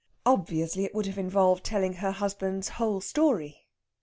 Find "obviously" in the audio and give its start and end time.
0.25-0.83